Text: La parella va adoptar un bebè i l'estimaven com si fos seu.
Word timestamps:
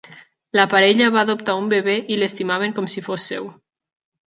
La 0.59 0.63
parella 0.71 1.09
va 1.15 1.19
adoptar 1.25 1.55
un 1.65 1.69
bebè 1.75 1.95
i 2.15 2.19
l'estimaven 2.23 2.77
com 2.81 2.91
si 2.97 3.07
fos 3.11 3.31
seu. 3.35 3.55